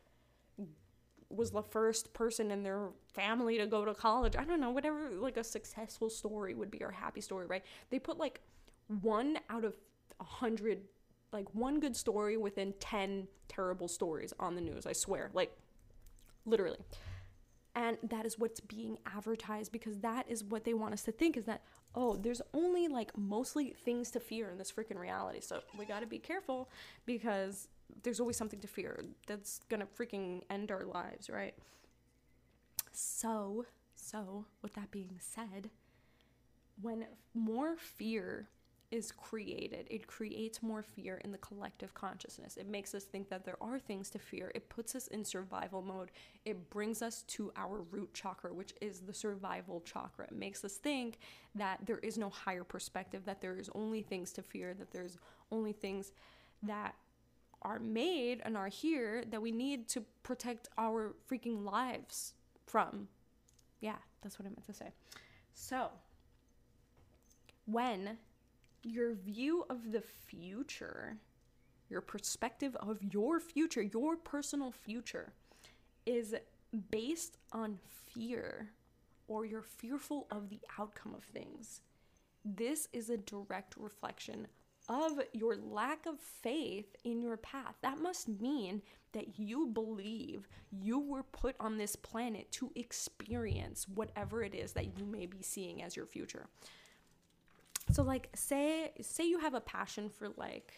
[1.30, 4.36] was the first person in their family to go to college.
[4.36, 7.64] I don't know, whatever like a successful story would be or happy story, right?
[7.90, 8.42] They put like
[9.02, 9.76] one out of
[10.20, 10.82] a hundred,
[11.34, 15.30] like one good story within 10 terrible stories on the news, I swear.
[15.34, 15.56] Like,
[16.46, 16.80] literally.
[17.76, 21.38] And that is what's being advertised because that is what they want us to think
[21.38, 21.62] is that,
[21.96, 25.42] oh, there's only like mostly things to fear in this freaking reality.
[25.42, 26.70] So we got to be careful
[27.06, 27.68] because
[28.04, 31.56] there's always something to fear that's gonna freaking end our lives, right?
[32.92, 35.70] So, so, with that being said,
[36.82, 38.50] when more fear
[38.90, 42.56] is created, it creates more fear in the collective consciousness.
[42.56, 44.52] It makes us think that there are things to fear.
[44.56, 46.10] It puts us in survival mode.
[46.46, 50.26] It brings us to our root chakra, which is the survival chakra.
[50.26, 51.20] It makes us think
[51.56, 55.18] that there is no higher perspective, that there is only things to fear, that there's
[55.52, 56.14] only things
[56.64, 56.96] that
[57.62, 62.34] are made and are here that we need to protect our freaking lives
[62.66, 63.10] from.
[63.82, 64.92] Yeah, that's what I meant to say.
[65.54, 65.90] So,
[67.66, 68.18] when
[68.88, 71.18] your view of the future,
[71.90, 75.34] your perspective of your future, your personal future,
[76.06, 76.36] is
[76.92, 77.78] based on
[78.14, 78.70] fear
[79.28, 81.82] or you're fearful of the outcome of things,
[82.46, 84.48] this is a direct reflection
[84.90, 87.76] of your lack of faith in your path.
[87.82, 94.44] That must mean that you believe you were put on this planet to experience whatever
[94.44, 96.48] it is that you may be seeing as your future.
[97.92, 100.74] So like say say you have a passion for like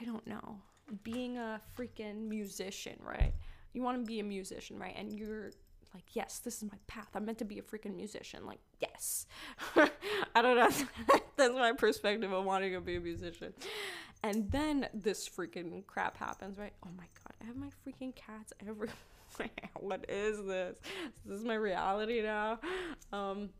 [0.00, 0.60] I don't know,
[1.02, 3.34] being a freaking musician, right?
[3.72, 4.94] You want to be a musician, right?
[4.96, 5.50] And you're
[5.94, 7.08] like, yes, this is my path.
[7.14, 8.46] I'm meant to be a freaking musician.
[8.46, 9.26] Like, yes.
[10.34, 10.70] I don't know.
[11.36, 13.52] That's my perspective of wanting to be a musician.
[14.22, 16.72] And then this freaking crap happens, right?
[16.84, 18.88] Oh my god, I have my freaking cats everywhere.
[19.80, 20.76] what is this?
[21.24, 22.58] This is my reality now.
[23.12, 23.50] Um,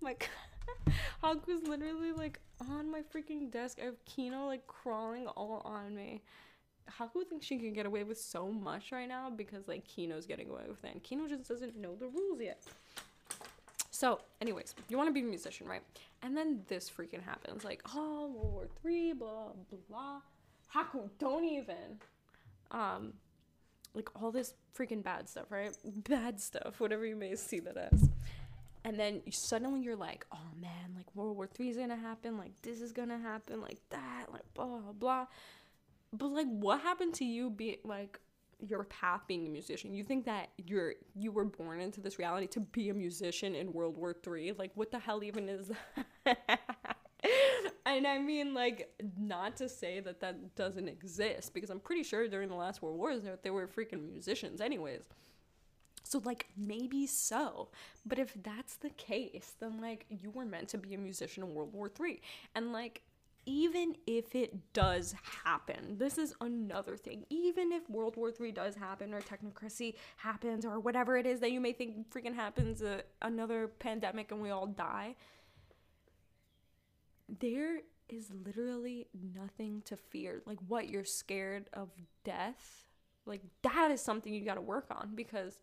[0.00, 0.14] my
[1.22, 3.78] Haku's literally like on my freaking desk.
[3.80, 6.22] I have Kino like crawling all on me.
[6.98, 10.48] Haku thinks she can get away with so much right now because like Kino's getting
[10.48, 10.92] away with it.
[10.92, 12.62] And Kino just doesn't know the rules yet.
[13.90, 15.82] So, anyways, you want to be a musician, right?
[16.22, 17.64] And then this freaking happens.
[17.64, 19.52] Like, oh, World War Three, blah
[19.88, 20.20] blah.
[20.74, 22.00] Haku, don't even.
[22.70, 23.14] Um,
[23.94, 25.76] like all this freaking bad stuff, right?
[25.84, 28.08] Bad stuff, whatever you may see that as.
[28.84, 32.52] And then suddenly you're like, oh man, like World War Three is gonna happen, like
[32.62, 35.26] this is gonna happen, like that, like blah blah.
[36.12, 37.50] But like, what happened to you?
[37.50, 38.18] being like
[38.66, 39.94] your path being a musician.
[39.94, 43.72] You think that you're you were born into this reality to be a musician in
[43.72, 44.52] World War Three?
[44.52, 45.70] Like, what the hell even is
[46.24, 46.60] that?
[47.86, 52.26] and I mean, like, not to say that that doesn't exist, because I'm pretty sure
[52.28, 55.02] during the last World Wars they were freaking musicians, anyways.
[56.10, 57.68] So, like, maybe so.
[58.04, 61.54] But if that's the case, then, like, you were meant to be a musician in
[61.54, 62.20] World War III.
[62.56, 63.02] And, like,
[63.46, 67.26] even if it does happen, this is another thing.
[67.30, 71.52] Even if World War III does happen, or technocracy happens, or whatever it is that
[71.52, 75.14] you may think freaking happens, uh, another pandemic and we all die,
[77.38, 79.06] there is literally
[79.36, 80.42] nothing to fear.
[80.44, 80.88] Like, what?
[80.88, 81.90] You're scared of
[82.24, 82.88] death?
[83.26, 85.60] Like, that is something you gotta work on because.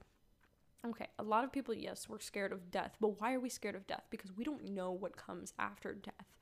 [0.90, 3.76] Okay, a lot of people, yes, we're scared of death, but why are we scared
[3.76, 4.04] of death?
[4.10, 6.38] Because we don't know what comes after death.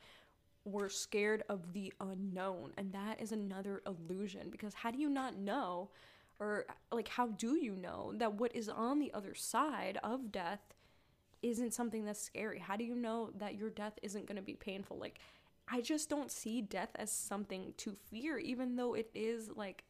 [0.65, 5.37] We're scared of the unknown and that is another illusion because how do you not
[5.37, 5.89] know
[6.39, 10.73] or like how do you know that what is on the other side of death
[11.43, 12.57] isn't something that's scary?
[12.57, 14.97] How do you know that your death isn't going to be painful?
[14.97, 15.19] Like
[15.67, 19.83] i just don't see death as something to fear even though it is like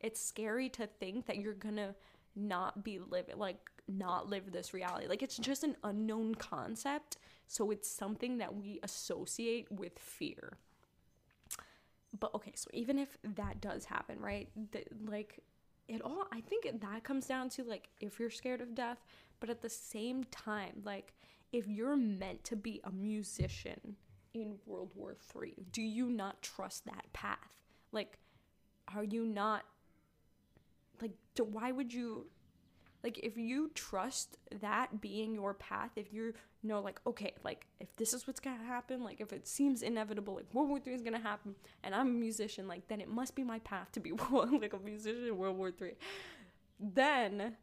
[0.00, 1.94] it's scary to think that you're going to
[2.36, 3.58] not be living like
[3.88, 7.16] not live this reality like it's just an unknown concept
[7.50, 10.56] so it's something that we associate with fear.
[12.16, 14.48] But okay, so even if that does happen, right?
[14.70, 15.40] The, like
[15.88, 18.98] it all I think that comes down to like if you're scared of death,
[19.40, 21.12] but at the same time, like
[21.50, 23.96] if you're meant to be a musician
[24.32, 27.64] in World War 3, do you not trust that path?
[27.90, 28.16] Like
[28.94, 29.64] are you not
[31.00, 32.26] like do, why would you
[33.02, 37.94] like if you trust that being your path if you know like okay like if
[37.96, 41.00] this is what's gonna happen like if it seems inevitable like world war three is
[41.00, 44.12] gonna happen and i'm a musician like then it must be my path to be
[44.32, 45.94] like a musician in world war three.
[46.80, 47.56] Then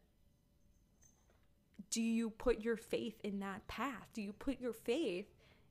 [1.90, 4.08] do you put your faith in that path?
[4.12, 5.26] Do you put your faith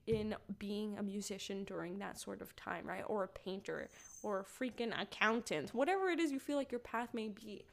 [0.07, 3.03] in being a musician during that sort of time right?
[3.05, 3.89] Or a painter
[4.23, 7.65] or a freaking accountant whatever it is you feel like your path may be.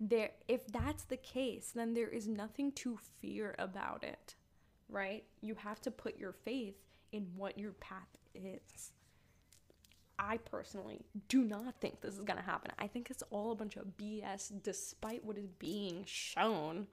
[0.00, 4.36] There if that's the case then there is nothing to fear about it
[4.88, 5.24] right?
[5.40, 6.76] You have to put your faith
[7.12, 8.92] in what your path is.
[10.18, 12.70] I personally do not think this is going to happen.
[12.78, 16.86] I think it's all a bunch of bs despite what is being shown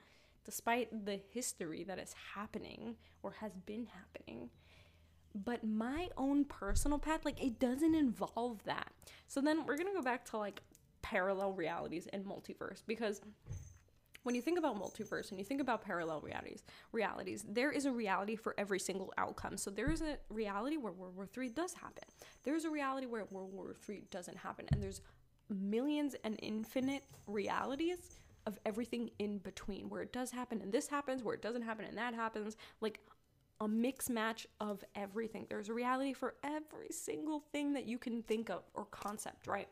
[0.46, 4.50] despite the history that is happening or has been happening.
[5.34, 8.92] But my own personal path like it doesn't involve that.
[9.28, 10.62] So then we're to go back to like
[11.02, 13.22] parallel realities and multiverse because
[14.24, 17.92] when you think about multiverse and you think about parallel realities realities there is a
[17.92, 19.58] reality for every single outcome.
[19.58, 22.04] So there is a reality where world war iii does happen.
[22.44, 24.66] There's a reality where world war iii doesn't happen.
[24.72, 25.02] And there's
[25.50, 31.24] millions and infinite realities of everything in between where it does happen and this happens
[31.24, 33.00] where it doesn't happen and that happens like
[33.60, 35.46] a mix match of everything.
[35.48, 39.68] There's a reality for every single thing that you can think of or concept right?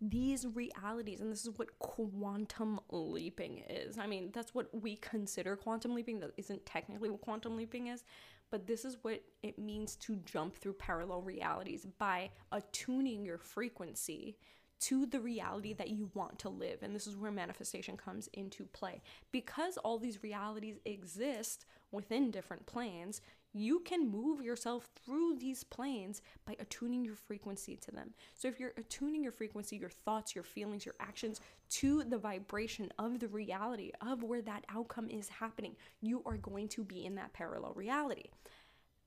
[0.00, 3.98] These realities and this is what quantum leaping is.
[3.98, 8.04] I mean that's what we consider quantum leaping that isn't technically what quantum leaping is
[8.50, 14.36] but this is what it means to jump through parallel realities by attuning your frequency
[14.78, 16.82] to the reality that you want to live.
[16.82, 19.00] And this is where manifestation comes into play.
[19.32, 23.20] Because all these realities exist within different planes,
[23.52, 28.10] you can move yourself through these planes by attuning your frequency to them.
[28.34, 32.92] So, if you're attuning your frequency, your thoughts, your feelings, your actions to the vibration
[32.98, 37.14] of the reality of where that outcome is happening, you are going to be in
[37.14, 38.24] that parallel reality.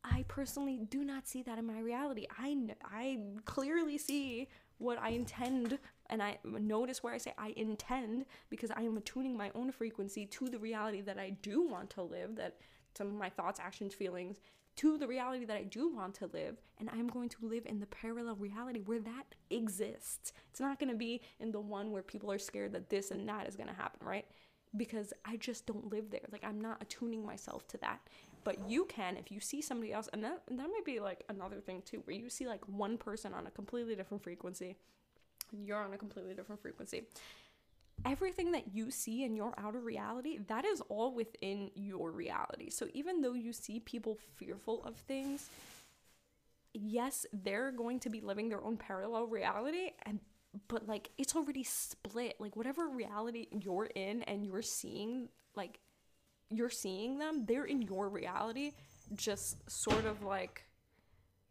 [0.04, 2.26] I personally do not see that in my reality.
[2.38, 4.48] I, I clearly see
[4.80, 5.78] what I intend
[6.10, 10.26] and I notice where I say I intend because I am attuning my own frequency
[10.26, 12.58] to the reality that I do want to live that
[12.98, 14.40] some of my thoughts, actions, feelings
[14.80, 17.82] to the reality that I do want to live, and I'm going to live in
[17.82, 20.32] the parallel reality where that exists.
[20.50, 23.28] It's not going to be in the one where people are scared that this and
[23.28, 24.26] that is going to happen, right?
[24.78, 26.22] Because I just don't live there.
[26.32, 28.00] Like I'm not attuning myself to that.
[28.50, 31.60] But you can if you see somebody else, and that that might be like another
[31.60, 34.76] thing too, where you see like one person on a completely different frequency,
[35.52, 37.04] you're on a completely different frequency
[38.06, 42.70] everything that you see in your outer reality, that is all within your reality.
[42.70, 45.50] So even though you see people fearful of things,
[46.74, 50.22] yes, they're going to be living their own parallel reality and
[50.70, 52.36] but like it's already split.
[52.40, 55.80] Like whatever reality you're in and you're seeing like
[56.50, 58.74] you're seeing them, they're in your reality
[59.16, 60.64] just sort of like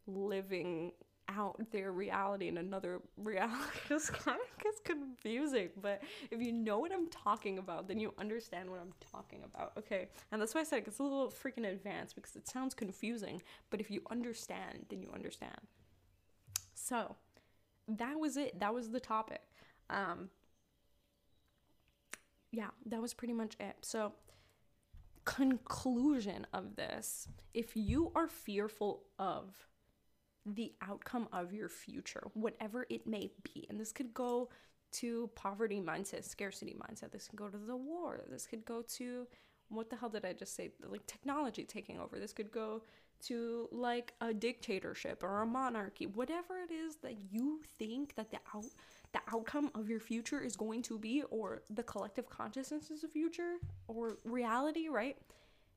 [0.06, 0.92] living
[1.28, 3.54] out their reality in another reality
[3.90, 5.68] it's kind of gets confusing.
[5.80, 9.72] But if you know what I'm talking about, then you understand what I'm talking about.
[9.76, 10.08] Okay.
[10.32, 13.42] And that's why I said it's a little freaking advanced because it sounds confusing.
[13.70, 15.58] But if you understand, then you understand.
[16.74, 17.16] So
[17.88, 18.58] that was it.
[18.60, 19.42] That was the topic.
[19.90, 20.30] Um,
[22.50, 23.76] yeah, that was pretty much it.
[23.82, 24.12] So,
[25.28, 29.68] conclusion of this if you are fearful of
[30.46, 33.66] the outcome of your future, whatever it may be.
[33.68, 34.48] And this could go
[34.92, 37.12] to poverty mindset, scarcity mindset.
[37.12, 38.24] This could go to the war.
[38.30, 39.26] This could go to
[39.68, 40.70] what the hell did I just say?
[40.82, 42.18] Like technology taking over.
[42.18, 42.84] This could go
[43.26, 46.06] to like a dictatorship or a monarchy.
[46.06, 48.64] Whatever it is that you think that the out
[49.12, 53.08] the outcome of your future is going to be or the collective consciousness is the
[53.08, 53.56] future
[53.86, 55.16] or reality, right?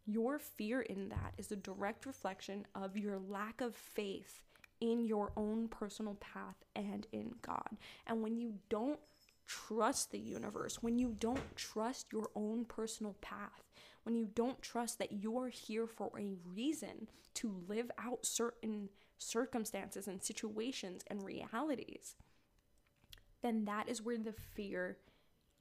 [0.06, 4.42] Your fear in that is a direct reflection of your lack of faith
[4.82, 7.78] in your own personal path and in God.
[8.08, 9.00] And when you don't
[9.48, 13.64] trust the universe, when you don't trust your own personal path,
[14.04, 20.08] when you don't trust that you're here for a reason to live out certain circumstances
[20.08, 22.16] and situations and realities,
[23.42, 24.98] then that is where the fear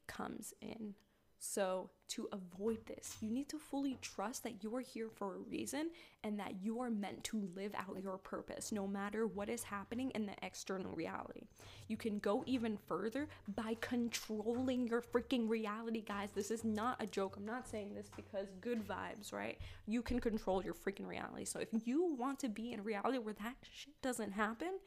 [0.06, 0.94] comes in.
[1.42, 5.38] So, to avoid this, you need to fully trust that you are here for a
[5.38, 5.88] reason
[6.22, 10.10] and that you are meant to live out your purpose no matter what is happening
[10.10, 11.44] in the external reality.
[11.88, 13.26] You can go even further
[13.56, 16.28] by controlling your freaking reality, guys.
[16.34, 17.36] This is not a joke.
[17.38, 19.56] I'm not saying this because good vibes, right?
[19.86, 21.46] You can control your freaking reality.
[21.46, 24.78] So, if you want to be in a reality where that shit doesn't happen,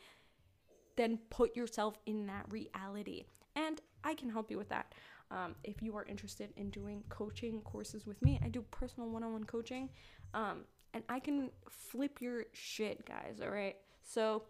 [0.95, 3.25] then put yourself in that reality.
[3.55, 4.93] And I can help you with that.
[5.31, 9.23] Um, if you are interested in doing coaching courses with me, I do personal one
[9.23, 9.89] on one coaching.
[10.33, 13.75] Um, and I can flip your shit, guys, all right?
[14.03, 14.43] So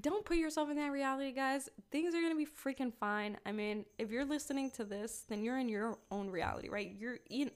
[0.00, 1.70] don't put yourself in that reality, guys.
[1.90, 3.38] Things are gonna be freaking fine.
[3.46, 6.94] I mean, if you're listening to this, then you're in your own reality, right?
[6.98, 7.50] You're in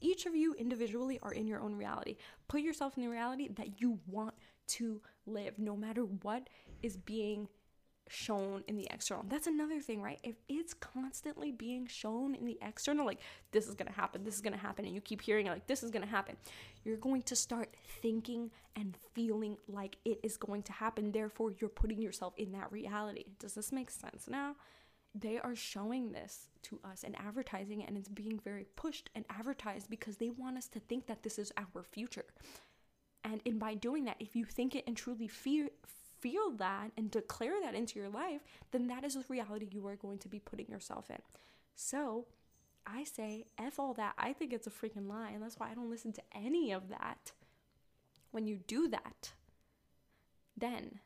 [0.00, 2.16] each of you individually are in your own reality.
[2.46, 4.34] Put yourself in the reality that you want
[4.68, 6.48] to live, no matter what
[6.82, 7.48] is being
[8.08, 9.24] shown in the external.
[9.28, 10.18] That's another thing, right?
[10.22, 13.20] If it's constantly being shown in the external, like
[13.52, 15.82] this is gonna happen, this is gonna happen, and you keep hearing it like this
[15.82, 16.36] is gonna happen,
[16.84, 21.12] you're going to start thinking and feeling like it is going to happen.
[21.12, 23.24] Therefore, you're putting yourself in that reality.
[23.38, 24.56] Does this make sense now?
[25.14, 29.24] They are showing this to us and advertising it, and it's being very pushed and
[29.28, 32.24] advertised because they want us to think that this is our future.
[33.24, 35.68] And in by doing that, if you think it and truly feel
[36.20, 39.96] feel that and declare that into your life, then that is the reality you are
[39.96, 41.18] going to be putting yourself in.
[41.74, 42.26] So
[42.86, 44.14] I say, F all that.
[44.18, 45.30] I think it's a freaking lie.
[45.30, 47.32] And that's why I don't listen to any of that.
[48.30, 49.32] When you do that,
[50.56, 51.00] then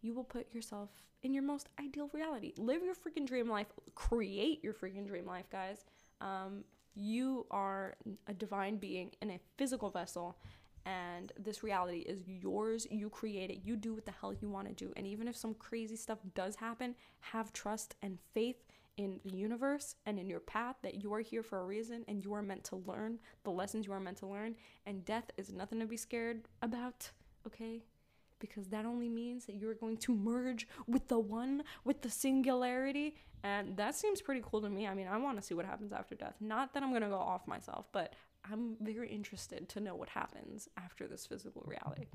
[0.00, 0.90] you will put yourself
[1.22, 2.52] in your most ideal reality.
[2.56, 3.66] Live your freaking dream life.
[3.94, 5.84] Create your freaking dream life, guys.
[6.20, 7.96] Um, you are
[8.26, 10.36] a divine being in a physical vessel
[10.86, 12.86] and this reality is yours.
[12.90, 13.60] You create it.
[13.64, 14.92] You do what the hell you want to do.
[14.96, 18.64] And even if some crazy stuff does happen, have trust and faith
[18.96, 22.24] in the universe and in your path that you are here for a reason and
[22.24, 24.56] you are meant to learn the lessons you are meant to learn.
[24.86, 27.10] And death is nothing to be scared about,
[27.46, 27.84] okay?
[28.40, 33.14] Because that only means that you're going to merge with the one, with the singularity.
[33.44, 34.86] And that seems pretty cool to me.
[34.86, 36.34] I mean, I want to see what happens after death.
[36.40, 38.14] Not that I'm going to go off myself, but
[38.52, 42.06] I'm very interested to know what happens after this physical reality.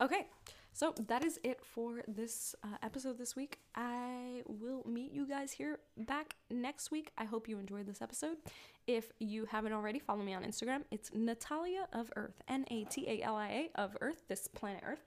[0.00, 0.26] Okay,
[0.72, 3.58] so that is it for this uh, episode this week.
[3.76, 7.12] I will meet you guys here back next week.
[7.16, 8.38] I hope you enjoyed this episode.
[8.86, 10.82] If you haven't already, follow me on Instagram.
[10.90, 14.82] It's Natalia of Earth, N A T A L I A of Earth, this planet
[14.84, 15.04] Earth.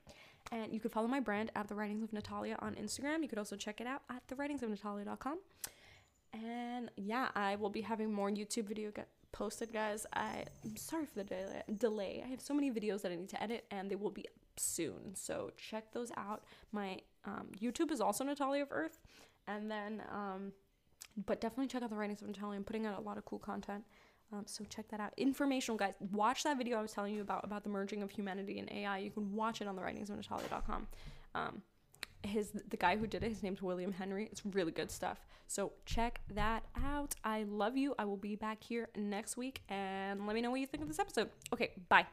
[0.51, 3.21] And you can follow my brand at The Writings of Natalia on Instagram.
[3.21, 5.39] You could also check it out at thewritingsofnatalia.com.
[6.33, 8.91] And yeah, I will be having more YouTube video
[9.35, 10.05] posted, guys.
[10.13, 11.61] I, I'm sorry for the delay.
[11.77, 12.23] delay.
[12.25, 14.33] I have so many videos that I need to edit, and they will be up
[14.57, 15.13] soon.
[15.13, 16.45] So check those out.
[16.71, 18.99] My um, YouTube is also Natalia of Earth,
[19.47, 20.53] and then, um,
[21.25, 22.57] but definitely check out the writings of Natalia.
[22.57, 23.83] I'm putting out a lot of cool content.
[24.31, 25.13] Um, so check that out.
[25.17, 25.93] Informational, guys.
[26.11, 28.99] Watch that video I was telling you about about the merging of humanity and AI.
[28.99, 30.87] You can watch it on the writings of Natalia.com.
[32.25, 34.27] His the guy who did it his name's william henry.
[34.31, 35.19] It's really good stuff.
[35.47, 37.15] So check that out.
[37.23, 37.93] I love you.
[37.99, 40.89] I will be back here next week and let me know what you think of
[40.89, 41.29] this episode.
[41.53, 42.05] Okay bye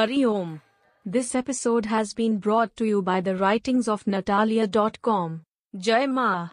[0.00, 0.62] Hari Om.
[1.04, 5.42] This episode has been brought to you by the writings of Natalia.com.
[5.76, 6.48] Jai Ma.